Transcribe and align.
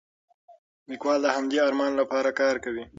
لیکوال 0.89 1.19
د 1.23 1.27
همدې 1.35 1.57
ارمان 1.67 1.91
لپاره 2.01 2.29
کار 2.39 2.55
کوي. 2.63 2.83